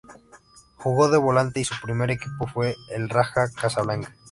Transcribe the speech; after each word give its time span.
Jugó 0.77 1.09
de 1.11 1.17
volante 1.19 1.59
y 1.59 1.63
su 1.63 1.79
primer 1.79 2.09
equipo 2.09 2.47
fue 2.47 2.75
el 2.89 3.07
Raja 3.07 3.51
Casablanca. 3.51 4.11